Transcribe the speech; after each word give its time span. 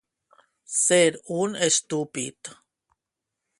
Ser 0.75 1.11
un 1.43 1.53
estúpid. 1.69 2.53